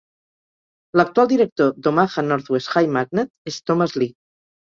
L'actual 0.99 1.29
director 1.33 1.75
d'Omaha 1.87 2.25
Northwest 2.29 2.73
High 2.77 2.91
Magnet 2.97 3.51
és 3.53 3.59
Thomas 3.71 3.97
Lee. 4.03 4.13